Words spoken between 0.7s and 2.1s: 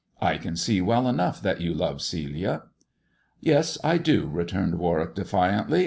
well enough that you love